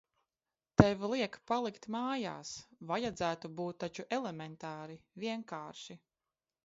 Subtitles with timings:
[0.81, 2.53] Tev liek palikt mājās.
[2.93, 5.99] Vajadzētu būt taču elementāri, vienkārši?